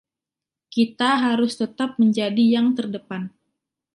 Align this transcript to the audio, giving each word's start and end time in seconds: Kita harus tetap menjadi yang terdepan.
Kita 0.73 1.11
harus 1.25 1.53
tetap 1.61 1.89
menjadi 2.01 2.41
yang 2.55 2.67
terdepan. 2.77 3.23